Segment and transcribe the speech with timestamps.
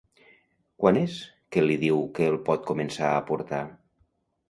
[0.83, 1.17] Quan és
[1.57, 3.65] que li diu que el pot començar a portar?